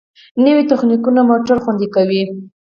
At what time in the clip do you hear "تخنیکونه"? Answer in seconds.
0.71-1.21